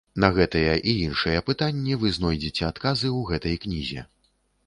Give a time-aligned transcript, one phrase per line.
[0.21, 4.01] На гэтыя і іншыя пытанні вы знойдзеце адказы ў гэтай кнізе.